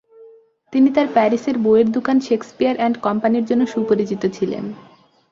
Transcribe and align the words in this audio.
তিনি 0.73 0.89
তার 0.91 1.07
প্যারিসের 1.13 1.55
বইয়ের 1.57 1.87
দোকান 1.91 2.17
শেকসপিয়ার 2.19 2.75
অ্যান্ড 2.77 2.95
কোম্পানির 2.97 3.45
জন্য 3.45 3.63
সুপরিচিত 3.67 4.23
ছিলেন। 4.33 4.63